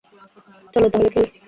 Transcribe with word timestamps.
চলো 0.73 0.87
তাহলে 0.91 1.09
খেলি। 1.13 1.29